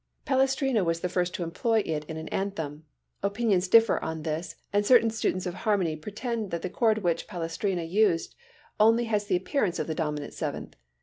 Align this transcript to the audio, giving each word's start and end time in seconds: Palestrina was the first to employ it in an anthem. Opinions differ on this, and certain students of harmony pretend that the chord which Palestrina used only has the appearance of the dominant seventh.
Palestrina 0.25 0.83
was 0.83 1.01
the 1.01 1.09
first 1.09 1.35
to 1.35 1.43
employ 1.43 1.83
it 1.85 2.05
in 2.05 2.17
an 2.17 2.27
anthem. 2.29 2.85
Opinions 3.21 3.67
differ 3.67 4.01
on 4.03 4.23
this, 4.23 4.55
and 4.73 4.83
certain 4.83 5.11
students 5.11 5.45
of 5.45 5.53
harmony 5.53 5.95
pretend 5.95 6.49
that 6.49 6.63
the 6.63 6.71
chord 6.71 7.03
which 7.03 7.27
Palestrina 7.27 7.83
used 7.83 8.33
only 8.79 9.03
has 9.03 9.27
the 9.27 9.35
appearance 9.35 9.77
of 9.77 9.85
the 9.85 9.93
dominant 9.93 10.33
seventh. 10.33 10.75